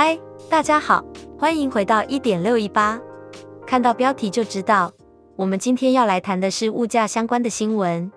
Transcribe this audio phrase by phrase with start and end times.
[0.00, 0.16] 嗨，
[0.48, 1.04] 大家好，
[1.36, 3.00] 欢迎回到一点六一八。
[3.66, 4.92] 看到标题就知道，
[5.34, 8.08] 我们今天要来谈的是物价相关的新闻。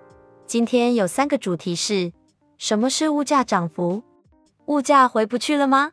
[0.46, 2.12] 今天有三个主题是：
[2.56, 4.04] 什么是物价涨幅？
[4.66, 5.90] 物价回不去了吗？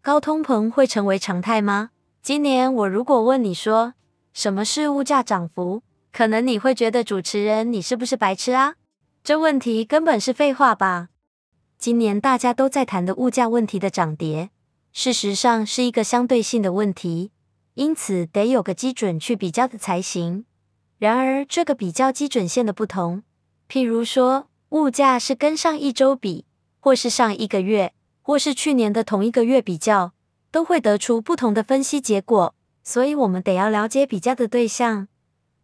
[0.00, 1.90] 高通膨会成为常态吗？
[2.22, 3.92] 今年我如果问你说
[4.32, 5.82] 什么是物价涨幅，
[6.14, 8.76] 可能你会觉得主持人你是不是白痴啊？
[9.22, 11.08] 这问题根本是废话吧？
[11.76, 14.48] 今年大家都在谈的物价问题的涨跌，
[14.98, 17.30] 事实上是一个相对性的问题，
[17.74, 20.46] 因此得有个基准去比较的才行。
[20.96, 23.22] 然而，这个比较基准线的不同，
[23.68, 26.46] 譬如说物价是跟上一周比，
[26.80, 30.14] 或是上一个月，或是去年的同一个月比较，
[30.50, 32.54] 都会得出不同的分析结果。
[32.82, 35.08] 所以，我们得要了解比较的对象，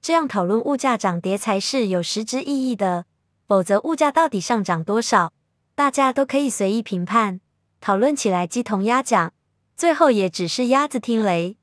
[0.03, 3.07] 这样讨论物价涨跌才是有实质意义的。
[3.49, 5.33] 否则，物价到底上涨多少，
[5.75, 7.41] 大家都可以随意评判，
[7.83, 9.33] 讨论起来鸡同鸭讲，
[9.77, 11.57] 最后也只是鸭子听雷。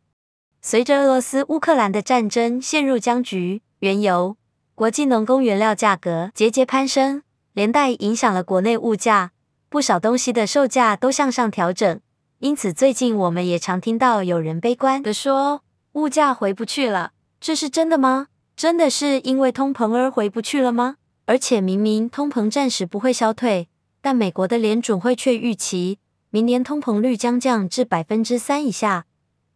[0.61, 4.35] 随着俄罗斯乌克兰的战争陷入僵局，原油、
[4.75, 9.31] 国际农工原料价格节节攀升，连带影响了国内物价，
[9.69, 12.01] 不少东西的售价都向上调整。
[12.39, 18.27] 因此，最近我们也常听到有人悲观地说，物价回不去了，这是真的吗？
[18.57, 20.97] 真的是因为通膨而回不去了吗？
[21.27, 23.69] 而且明明通膨暂时不会消退，
[24.01, 25.99] 但美国的联准会却预期
[26.31, 29.07] 明年通膨率将降至百分之三以下，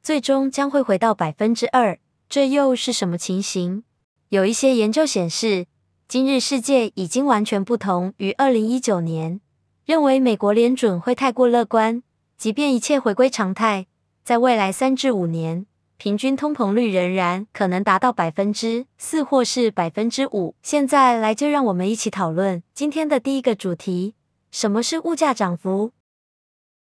[0.01, 1.99] 最终将会回到百分之二。
[2.27, 3.83] 这又是什么情形？
[4.29, 5.67] 有一些研究显示，
[6.07, 9.39] 今日世界已经完全不同于二零一九年，
[9.85, 12.01] 认为美国联准会太过乐观，
[12.37, 13.85] 即便一切回归常态，
[14.23, 15.67] 在未来三至五年。
[15.97, 20.55] 平均通膨率仍然可能达到百分之四或是百分之五。
[20.63, 24.15] 现在来，就让我们一起讨论今天的第一个主题：
[24.49, 25.91] 什么是物价涨幅？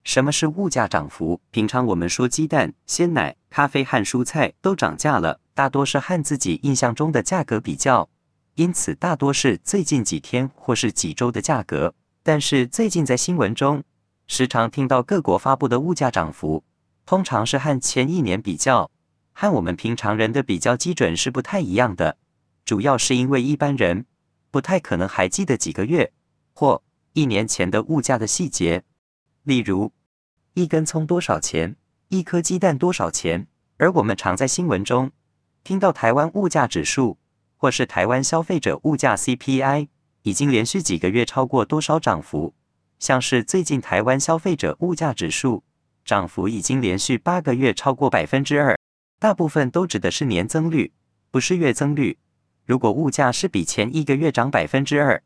[0.08, 1.42] 什么是物价涨幅？
[1.52, 8.08] 平常我们说鸡蛋、鲜奶、咖啡和蔬菜都涨价了，大多是和自己印象中的价格比较，
[8.56, 11.94] 因此大多是最近几天或是几周的价格。
[12.24, 13.84] 但是最近在新闻中，
[14.28, 16.64] 时常听到各国发布的物价涨幅，
[17.06, 18.90] 通常是和前一年比较。
[19.34, 22.18] 和我们平常人的比较基准是不太一样的，
[22.64, 24.06] 主要是因为一般人
[24.52, 26.14] 不太可能还记得几个月
[26.54, 26.82] 或
[27.12, 28.84] 一年前的物价的细节，
[29.44, 29.92] 例如
[30.58, 31.76] 一根葱多少钱，
[32.10, 33.46] 一颗鸡蛋多少钱。
[33.78, 35.12] 而我们常在新闻中
[35.64, 37.20] 听到台湾物价指数
[37.58, 39.90] 或是台湾消费者物价 CPI
[40.24, 42.56] 已经连续几个月超过多少涨幅，
[42.98, 45.64] 像是最近台湾消费者物价指数
[46.04, 48.76] 涨幅已经连续八个月超过百分之二。
[49.20, 50.92] 大部分都指的是年增率，
[51.30, 52.18] 不是月增率。
[52.66, 55.22] 如果物价是比前一个月涨百分之二，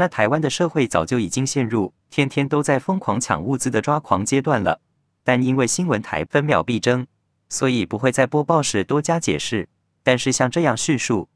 [0.00, 4.80] 那台湾的社会早就已经陷入天天都在疯狂抢物资的抓狂阶段了。
[5.22, 7.06] 但因为新闻台分秒必争，
[7.50, 9.68] 所以不会在播报时多加解释。
[10.02, 11.28] 但是像这样叙述，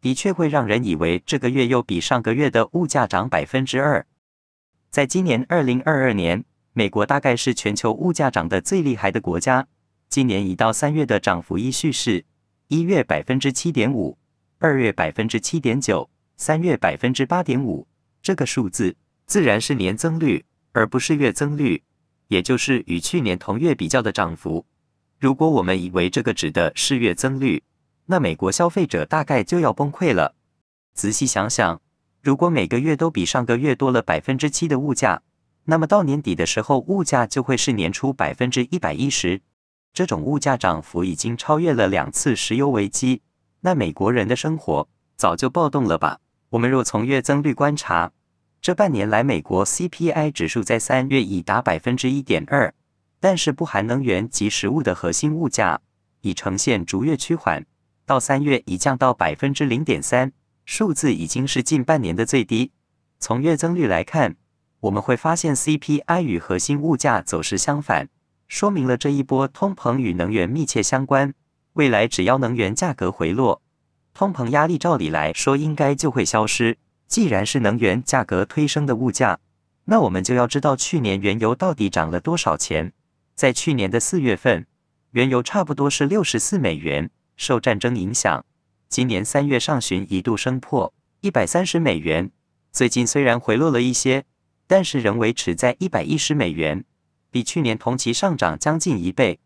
[0.00, 4.06] 的确会让人以为这个月又比上个月的物价涨百分之二。
[4.88, 6.44] 在今年二零二二年，
[6.74, 9.66] 美国大概是全球物价涨得最厉害的国家。
[10.08, 12.24] 今年一到三月的涨幅依序是：
[12.68, 14.16] 一月百分之七点五，
[14.60, 17.88] 二月百分之七点九，三月百分之八点五。
[18.22, 18.94] 这个数字
[19.26, 21.82] 自然是年增率，而不是月增率，
[22.28, 24.64] 也就是与去年同月比较的涨幅。
[25.18, 27.62] 如果我们以为这个指的是月增率，
[28.06, 30.34] 那美国消费者大概就要崩溃了。
[30.94, 31.80] 仔细想想，
[32.22, 35.22] 如果每个月都比上个月多了百分之七的物价，
[35.64, 39.40] 那么到年底的时候，物价就会是年初百分之一百一十。
[39.92, 43.22] 这种物价涨幅已经超越了两次石油危机，
[43.60, 46.18] 那美国人的生活早就暴动了吧？
[46.52, 48.12] 我们若从月增率观察，
[48.60, 52.74] 这半年来美国 CPI 指数在三月已达百分之一点二，
[53.20, 55.80] 但是不含能源及食物的核心物价
[56.20, 57.64] 已呈现逐月趋缓，
[58.04, 60.30] 到三月已降到百分之零点三，
[60.66, 62.70] 数字已经是近半年的最低。
[63.18, 64.36] 从月增率来看，
[64.80, 68.10] 我们会发现 CPI 与核心物价走势相反。
[68.46, 71.32] 说明了这一波通膨与能源密切相关。
[71.72, 73.61] 未来只要能源价格回落，
[74.14, 76.78] 通膨压力照理来说应该就会消失。
[77.08, 79.38] 既然是能源价格推升的物价，
[79.84, 82.92] 那我们就要知道去年原油到底涨了多少钱。
[83.34, 84.66] 在去年的四月份，
[85.10, 87.10] 原油差不多是六十四美元。
[87.36, 88.44] 受战争影响，
[88.88, 92.30] 今年三月上旬一度升破一百三十美元。
[92.70, 94.24] 最近虽然回落了一些，
[94.66, 96.84] 但是仍维持在一百一十美元。
[97.30, 99.40] 比去年同期上涨将近一倍，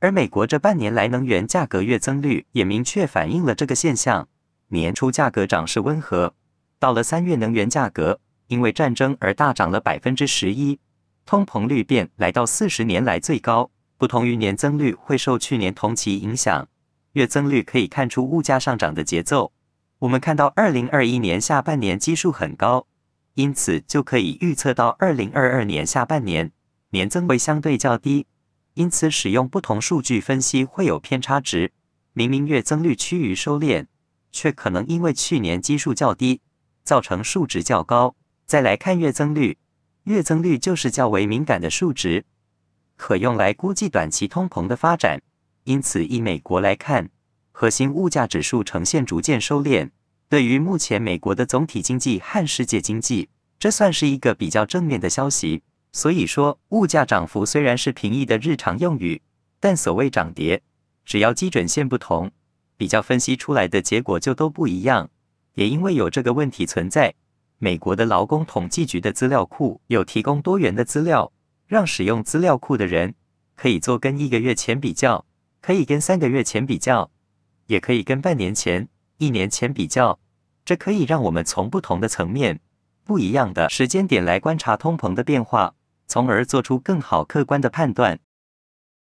[0.00, 4.28] 而美国这半年来能源价格月增率也明确反映了这个现象。
[4.68, 6.34] 年初价格涨势温和，
[6.78, 10.78] 到了三月，能源价格因为战争而大涨了百分之十一，
[11.26, 13.70] 通膨率便来到四十年来最高。
[13.96, 16.68] 不同于年增率会受去年同期影响，
[17.14, 19.52] 月增率可以看出物价上涨的节奏。
[19.98, 22.86] 我们看到二零二一年下半年基数很高，
[23.34, 26.52] 因此就可以预测到二零二二年下半年
[26.90, 28.26] 年增会相对较低。
[28.78, 31.72] 因此，使用不同数据分析会有偏差值。
[32.12, 33.86] 明明月增率趋于收敛，
[34.30, 36.40] 却可能因为去年基数较低，
[36.84, 38.14] 造成数值较高。
[38.46, 39.58] 再来看月增率，
[40.04, 42.24] 月增率就是较为敏感的数值，
[42.96, 45.20] 可用来估计短期通膨的发展。
[45.64, 47.10] 因此，以美国来看，
[47.50, 49.90] 核心物价指数呈现逐渐收敛。
[50.28, 53.28] 对于目前美国的总体经济和世界经济，
[53.58, 55.64] 这算是一个比较正面的消息。
[55.98, 59.20] 所以说，物价涨幅虽然是平易的日常用语，
[59.58, 60.62] 但所谓涨跌，
[61.04, 62.30] 只要基准线不同，
[62.76, 65.10] 比较分析出来的结果就都不一样。
[65.54, 67.12] 也因为有这个问题存在，
[67.58, 71.32] 美国的劳工统计局的资料库有提供多元的资料，
[71.66, 73.16] 让使用资料库的人
[73.56, 75.26] 可以做跟一个月前比较，
[75.60, 77.10] 可以跟三个月前比较，
[77.66, 80.20] 也可以跟半年前、一年前比较。
[80.64, 82.60] 这可以让我们从不同的层面、
[83.02, 85.74] 不一样的时间点来观察通膨的变化。
[86.08, 88.18] 从而做出更好客观的判断。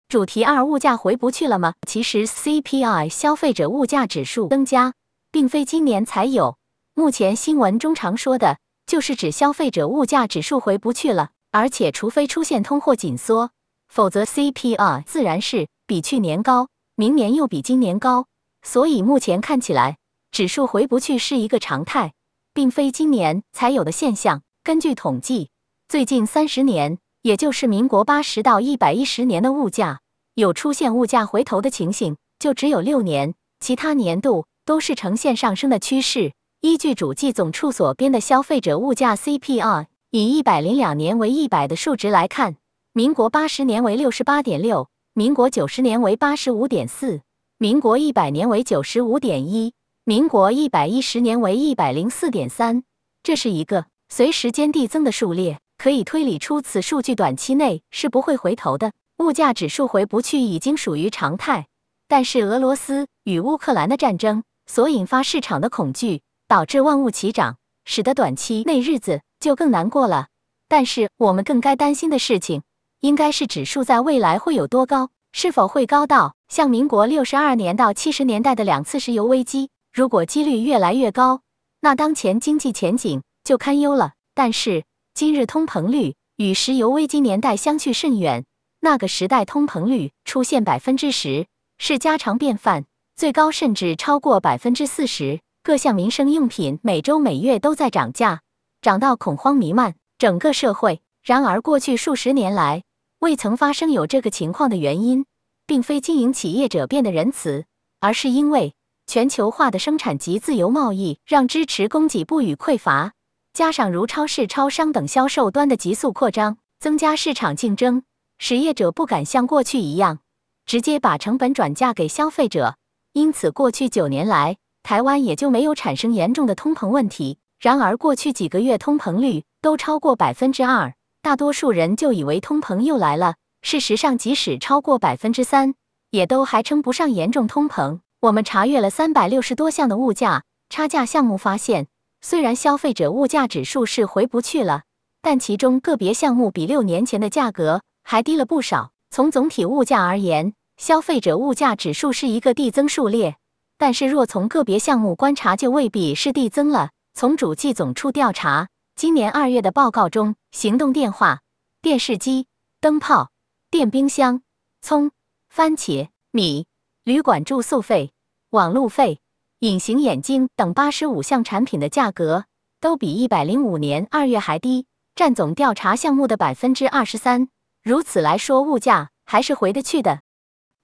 [0.10, 1.76] 主题二：物价回不去了吗？
[1.88, 4.94] 其实 CPI 消费者物价指数增加，
[5.32, 6.58] 并非今年才有。
[6.96, 8.58] 目前新闻中常说的，
[8.88, 11.30] 就是指消费者物价指数回不去了。
[11.52, 13.52] 而且，除非出现通货紧缩，
[13.88, 18.26] 否则 CPI 自然是比去年高，明年又比今年高。
[18.64, 19.98] 所以目前看起来，
[20.32, 22.14] 指数回不去是一个常态，
[22.54, 24.42] 并非今年才有的现象。
[24.64, 25.52] 根据统计。
[25.90, 30.02] 最近三十年，也就是民国八十到一百一十年的物价，
[30.36, 36.32] 有出现物价回头的情形，就只有六年，其他年度都是呈现上升的趋势。
[36.62, 42.58] 依据主计总处所编的消费者物价 CPI，以一百零两年为一百的数值来看，
[42.94, 47.22] 民国八十年为六十八点六，民国九十年为八十五点四，
[47.58, 52.84] 民国一百年为九十五点一，民国一百一十年为一百零四点三。
[53.24, 55.60] 这是一个随时间递增的数列。
[55.80, 58.92] 可以推理出，此数据短期内是不会回头的。
[59.20, 61.68] 物价指数回不去已经属于常态，
[62.10, 67.56] 但是俄罗斯与乌克兰的战争所引发市场的恐惧，导致万物齐涨，
[67.86, 70.28] 使得短期内日子就更难过了。
[70.68, 72.62] 但是我们更该担心的事情，
[73.00, 79.70] 应该是指数在未来会有多高，是否会高到像民国六十二年到七十年代的两次石油危机？
[79.94, 81.40] 如果几率越来越高，
[81.80, 84.12] 那当前经济前景就堪忧了。
[84.36, 84.84] 但是。
[85.14, 88.46] 今日通膨率与石油危机年代相去甚远，
[88.80, 91.48] 那个时代通膨率出现百分之十
[91.78, 92.86] 是家常便饭，
[93.16, 95.42] 最高甚至超过百分之四十。
[95.62, 98.42] 各项民生用品每周每月都在涨价，
[98.82, 101.02] 涨到恐慌弥漫整个社会。
[101.22, 102.84] 然而过去数十年来
[103.20, 105.26] 未曾发生有这个情况的原因，
[105.68, 107.66] 并非经营企业者变得仁慈，
[108.00, 108.74] 而是因为
[109.06, 113.12] 全球化的生产及自由贸易让支持供给不予匮乏。
[113.54, 118.04] 加上如超市、超商等销售端的急速扩张，增加市场竞争，
[118.38, 120.20] 实业者不敢像过去一样
[120.66, 122.76] 直接把成本转嫁给消费者。
[123.14, 127.40] 因此，过去九年来，台湾也就没有产生严重的通膨问题。
[127.60, 133.36] 然而，过去几个月通膨率都超过百分之二，大多数人就以为通膨又来了。
[133.62, 135.74] 事实上，即使超过百分之三，
[136.12, 138.00] 也都还称不上严重通膨。
[138.22, 141.88] 我们查阅了三百六十多项的物价差价项目，发现。
[142.22, 144.84] 虽然消费者物价指数是回不去了，
[145.22, 148.92] 但其中个别项目比六年前的价格还低了不少。
[149.10, 153.38] 从总体物价而言，消费者物价指数是一个递增数列，
[153.78, 156.92] 但是若从个别项目观察，就未必是递增了。
[157.14, 161.40] 从主计总处调查今年二月的报告中，行动电话、
[161.82, 162.48] 电视机、
[162.80, 163.32] 灯泡、
[163.72, 164.42] 电冰箱、
[164.82, 165.12] 葱、
[165.50, 166.68] 番茄、米、
[167.04, 168.12] 旅馆住宿费、
[168.52, 169.22] 网路费。
[169.60, 172.46] 隐形眼镜等八十五项产品的价格
[172.80, 174.86] 都比一百零五年二月还低，
[175.16, 177.50] 占总调查项目的百分之二十三。
[177.84, 180.22] 如此来说，物价还是回得去的。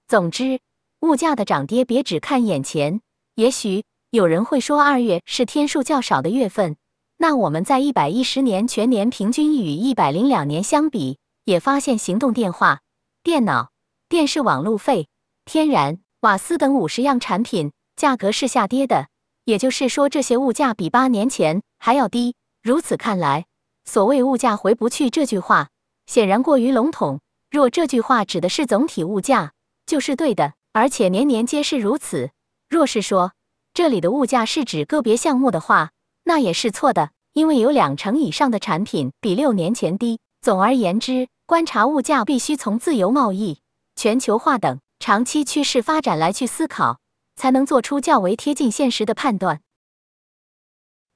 [0.06, 0.60] 总之，
[1.00, 3.00] 物价的涨跌别只看眼前。
[3.36, 6.76] 也许有人会说，二月是天数较少的月份。
[7.16, 12.82] 那我们在一百一十年全年平均与一百零两年相比，也发现行动电话、
[13.22, 13.70] 电脑、
[14.10, 15.08] 电视网路费、
[15.46, 17.72] 天然、瓦斯等五十样产品。
[17.96, 19.08] 价格是下跌的，
[19.44, 22.34] 也就是说，这些物价比八年前还要低。
[22.62, 23.46] 如此看来，
[23.84, 25.68] 所谓“物价回不去”这句话
[26.04, 27.20] 显然过于笼统。
[27.50, 29.52] 若这句话指的是总体物价，
[29.86, 32.30] 就是对的，而且年年皆是如此。
[32.68, 33.32] 若是说
[33.72, 35.90] 这里的物价是指个别项目的话，
[36.24, 40.18] 那也是错的，因为有两成以上的产品比六年前低。
[40.42, 43.60] 总而言之，观察物价必须从自由贸易、
[43.94, 46.98] 全球化等长期趋势发展来去思考，
[47.36, 49.60] 才能做出较为贴近现实的判断。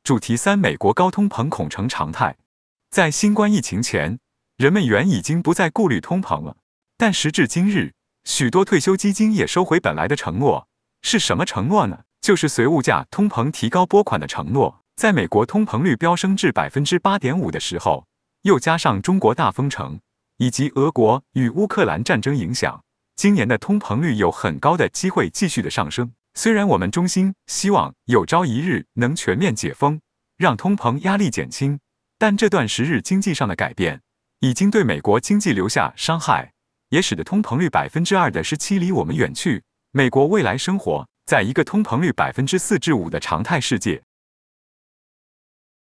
[0.04, 2.36] 主题三：美国高通膨恐成常态。
[2.90, 4.18] 在新冠疫情前，
[4.56, 6.56] 人们原已经不再顾虑通膨了，
[6.96, 7.92] 但时至今日，
[8.24, 10.68] 许多退休基金也收回本来的承诺。
[11.02, 12.00] 是什么承诺呢？
[12.20, 14.82] 就是随物价通膨提高拨款的承诺。
[14.96, 18.06] 在美国通膨率飙升至百分之八点五的时候，
[18.42, 19.98] 又加上中国大封城
[20.36, 22.82] 以及俄国与乌克兰战争影响，
[23.20, 26.14] 今年的通膨率有很高的机会继续的上升。
[26.32, 30.00] 虽然我们衷心希望有朝一日能全面解封，
[30.38, 31.78] 让通膨压力减轻，
[32.16, 34.00] 但这段时日经济上的改变
[34.38, 36.54] 已经对美国经济留下伤害，
[36.88, 39.64] 也使得通膨率百分之二的时期离我们远去。
[39.90, 44.02] 美国未来生活在一个通膨率百分之四至五的常态世界。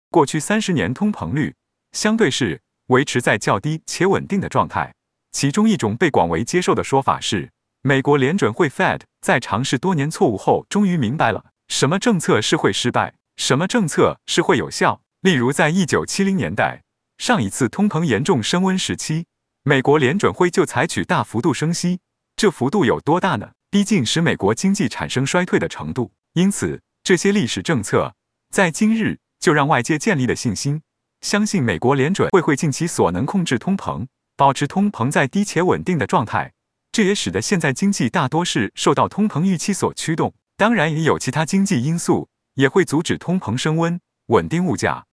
[0.08, 1.54] 过去三十年通膨率
[1.92, 4.94] 相对是维持在较低且稳定的状态。
[5.32, 7.50] 其中一种被广为接受的说法是，
[7.82, 15.02] 美国联准会 Fed 在尝试多年错误后，终于明白了什么政策是会失败，什么政策是会有效。
[15.20, 16.82] 例如，在一九七零年代
[17.18, 19.26] 上一次通膨严重升温时期，
[19.64, 22.00] 美国联准会就采取大幅度升息，
[22.36, 23.50] 这幅度有多大呢？
[23.70, 28.14] 逼近使美国经济产生衰退的程度，因此这些历史政策
[28.50, 30.80] 在今日就让外界建立了信心，
[31.20, 34.06] 相信美国联准会会尽其所能控制通膨，
[34.38, 36.52] 保持通膨在低且稳定的状态。
[36.92, 45.04] 这也使得现在经济大多是受到通膨预期所驱动，当然也有其他经济因素也会阻止通膨升温，稳定物价。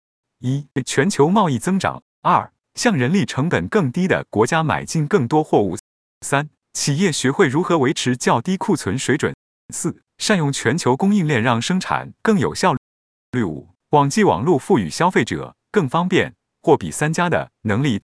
[0.41, 5.75] 一、全球贸易增长；二、向人力成本更低的国家买进更多货物；
[6.21, 6.51] 三。
[6.75, 9.35] 企业学会如何维持较低库存水准。
[9.73, 12.75] 四、善用全球供应链，让生产更有效
[13.33, 13.43] 率。
[13.43, 18.03] 五、网际网络赋予消费者更方便货比三家的能力。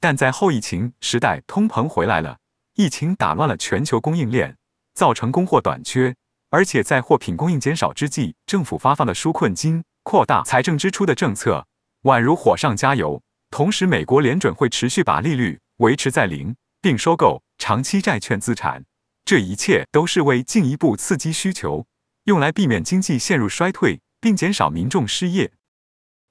[0.00, 2.38] 但在后疫情时代，通膨回来了，
[2.74, 4.56] 疫情打乱了全球供应链，
[4.94, 6.16] 造成供货短缺，
[6.48, 11.66] 而且在货品供应减少之际，政府发放的纾困金、扩大财政支出的政策，
[12.02, 13.22] 宛如火上加油。
[13.50, 16.56] 同时，美国联准会持续把利率维持在零。
[16.82, 18.86] 并收购长期债券资产，
[19.26, 21.86] 这一切都是为进一步刺激需求，
[22.24, 25.52] 用来避免经济陷入衰退，并减少民众失业。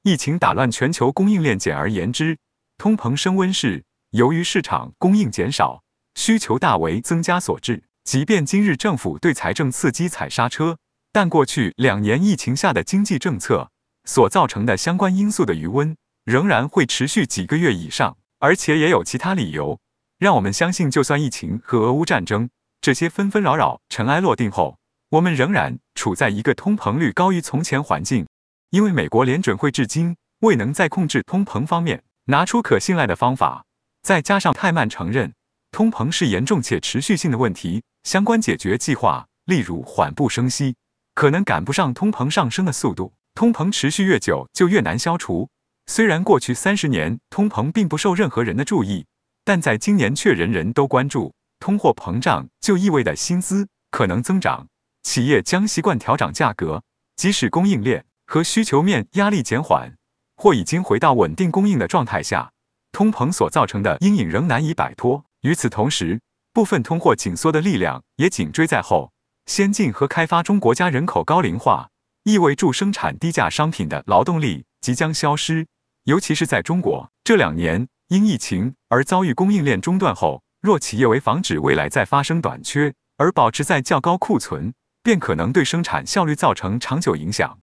[0.02, 2.40] 疫情打乱全球供应链，简而言之，
[2.80, 5.84] 通膨升温是由于市场供应减少，
[6.16, 7.84] 需求大为增加所致。
[8.06, 10.78] 即便今日政府对财政刺激踩刹车，
[11.12, 13.70] 但过去两年疫情下的经济政策
[14.06, 15.94] 所造成的相关因素的余温
[16.24, 19.78] 仍然会持续几个月以上，而且也有其他理由。
[20.18, 24.78] 让我们相信，就算疫情和俄乌战争这些纷纷扰扰尘埃落定后，
[25.10, 28.26] 我们仍然处在一个通膨率高于从前环境，
[28.70, 33.66] 因为美国联准会至今未能在控制通膨方面拿出可信赖的方法，
[34.04, 35.34] 再加上太慢承认
[35.72, 40.76] 通膨是严重且持续性的问题，相关解决计划，例如缓步升息，
[41.16, 43.14] 可能赶不上通膨上升的速度。
[43.34, 45.50] 通膨持续越久，就越难消除。
[45.88, 49.08] 虽然过去三十年通膨并不受任何人的注意。
[49.44, 54.68] 但在今年却人人都关注，通货膨胀就意味着薪资可能增长，
[55.02, 56.84] 企业将习惯调涨价格，
[57.16, 59.96] 即使供应链和需求面压力减缓，
[60.42, 62.50] 或已经回到稳定供应的状态下，
[62.94, 65.26] 通膨所造成的阴影仍难以摆脱。
[65.42, 66.22] 与此同时，
[66.54, 69.12] 部分通货紧缩的力量也紧追在后。
[69.48, 71.90] 先进和开发中国家人口高龄化，
[72.24, 75.68] 意味着生产低价商品的劳动力即将消失，
[76.06, 77.90] 尤其是在中国这两年。
[78.08, 87.60] 因疫情而遭遇供应链中断后，若企业为防止未来再发生短缺而保持在较高库存，便可能对生产效率造成长久影响。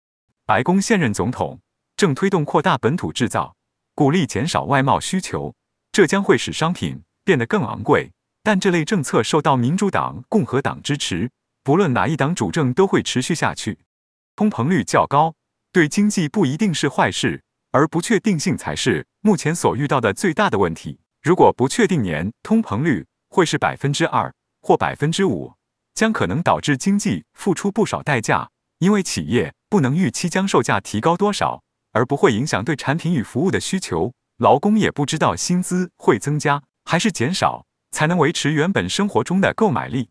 [0.46, 1.60] 白宫现任总统
[2.02, 3.56] 正推动扩大本土制造，
[3.94, 5.54] 鼓励减少外贸需求，
[5.92, 8.12] 这将会使商品变得更昂贵。
[8.42, 11.30] 但这类政策受到民主党、共和党支持，
[11.64, 13.78] 不论哪一党主政都会持续下去。
[14.36, 15.36] 通膨率较高，
[15.72, 17.44] 对经济不一定是坏事。
[17.70, 21.00] 而不确定性才是目前所遇到的最大的问题。
[21.22, 25.54] 如果不确定年通膨率会是百分之二或百分之五，
[25.94, 31.62] 将可能导致经济付出不少代价，因为企业不能预期将售价提高多少，
[31.92, 34.14] 而不会影响对产品与服务的需求。
[34.38, 40.10] 劳工也不知道薪资会增加还是减少，才能维持原本生活中的购买力。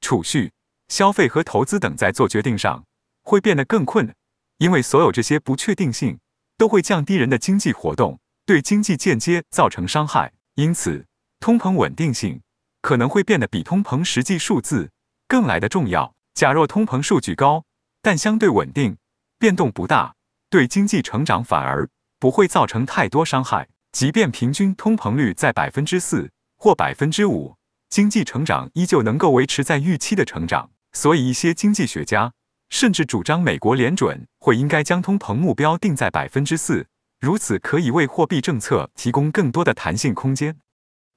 [0.00, 0.52] 储蓄、
[0.88, 2.84] 消费和投资等在做决定上
[3.22, 4.14] 会变得更困难，
[4.58, 6.18] 因为所有这些不确定性。
[6.58, 10.32] 都会降低人的经济活动，对经济间接造成伤害。
[10.54, 11.04] 因此，
[11.38, 12.40] 通膨稳定性
[12.80, 14.90] 可能会变得比通膨实际数字
[15.28, 16.14] 更来的重要。
[16.32, 17.66] 假若通膨数据高，
[18.00, 18.96] 但相对稳定，
[19.38, 20.14] 变动不大，
[20.50, 21.88] 对经济成长反而
[22.18, 23.68] 不会造成太多伤害。
[23.92, 27.56] 即便平均通膨率在百分之四或百分之五，
[27.88, 30.70] 经济成长依旧能够维持在预期的成长。
[30.92, 32.32] 所以，一些经济学家
[32.68, 36.86] 甚至主张美国联准会应该将通膨目标定在百分之四，
[37.20, 40.58] 如此可以为货币政策提供更多的弹性空间。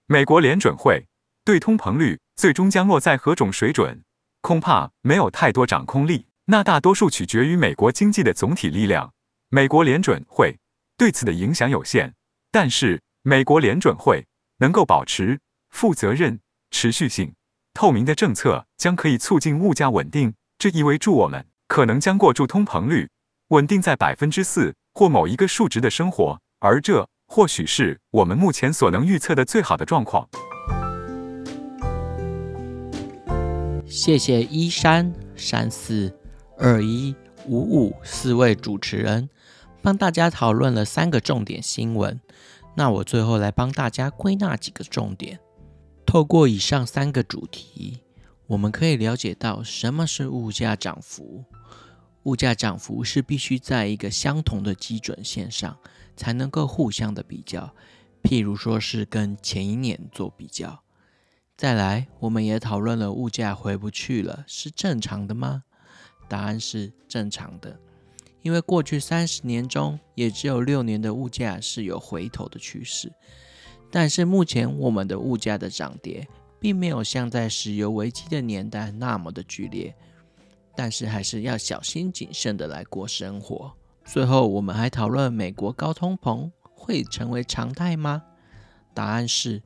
[0.05, 1.05] 美国联准会
[1.43, 4.01] 对通膨率最终将落在何种水准，
[4.41, 9.13] 恐怕没有太多掌控力，那大多数取决于美国经济的总体力量。
[9.51, 10.59] 美国联准会
[10.95, 12.13] 对此的影响有限，
[12.51, 14.27] 但是美国联准会
[14.59, 15.39] 能够保持
[15.69, 16.39] 负责任、
[16.69, 17.33] 持续性、
[17.73, 20.35] 透明的政策，将可以促进物价稳定。
[20.59, 23.09] 这意味着我们可能将过住通膨率
[23.47, 27.09] 稳定在百分之四或某一个数值的生活，而这。
[27.31, 30.27] 或许是我们目前所能预测的最好的状况。
[33.85, 36.11] 谢谢一三三四
[36.57, 37.15] 二一
[37.45, 39.29] 五五四位主持人
[39.81, 42.19] 帮大家讨论了三个重点新闻。
[42.75, 45.39] 那我最后来帮大家归纳几个重点。
[46.05, 47.99] 透过以上三个主题，
[48.47, 51.43] 我们可以了解到什么是物价涨幅。
[52.23, 55.77] 物价涨幅是必须在一个相同的基准线上。
[56.19, 57.73] 才能够互相的比较，
[58.21, 60.83] 譬如说是跟前一年做比较。
[61.55, 65.63] 再来，我们也讨论了物价回不去了，是正常的吗？
[66.27, 67.79] 答案是正常的，
[68.41, 73.11] 因为过去三十年中，也只有六年的物价是有回头的趋势。
[73.91, 76.27] 但是目前我们的物价的涨跌，
[76.59, 79.95] 并没有像在石油危机的年代那么的剧烈，
[80.75, 83.73] 但是还是要小心谨慎的来过生活。
[84.05, 88.23] 最后，我们还讨论美国高通膨会成为常态吗？
[88.93, 89.61] 答案是，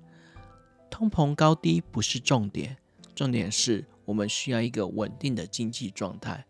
[0.90, 2.78] 通膨高低不是重点，
[3.14, 6.46] 重点是我们需要一个稳定的经济状态。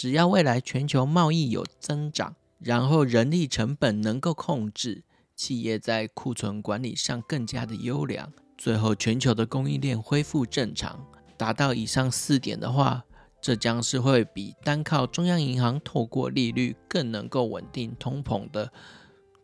[0.00, 5.02] 只要未来全球贸易有增长，然后人力成本能够控制，
[5.34, 11.04] 企业在库存管理上更加的优良，最后全球的供应链恢复正常，
[11.36, 13.02] 达到以上四点的话。
[13.40, 18.72] 这将是会比单靠中央银行透过利率更能够稳定通膨的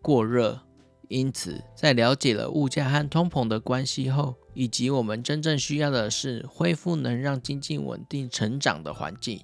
[0.00, 0.60] 过热。
[1.08, 9.40] 因此，在了解了物价和通膨的关系后，以及我们真正需要的是恢复能让经济稳定成长的环境，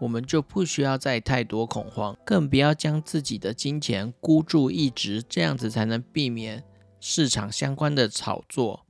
[0.00, 6.64] 我们就不需要再太多恐慌，更不要将自己的金钱孤注一掷，这样子才能避免
[6.98, 8.84] 市场相关的炒作，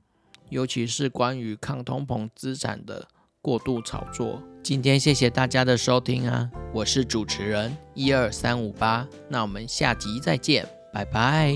[0.49, 3.07] 尤其是关于抗通膨资产的。
[3.43, 4.39] 过度炒作。
[4.61, 11.55] 今天谢谢大家的收听啊，我是主持人一二三五八，那我们下集再见，拜拜。